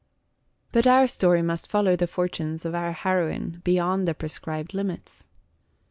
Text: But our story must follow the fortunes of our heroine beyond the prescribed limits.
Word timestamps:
But 0.71 0.87
our 0.87 1.05
story 1.05 1.43
must 1.43 1.69
follow 1.69 1.95
the 1.95 2.07
fortunes 2.07 2.65
of 2.65 2.73
our 2.73 2.91
heroine 2.91 3.61
beyond 3.63 4.07
the 4.07 4.15
prescribed 4.15 4.73
limits. 4.73 5.25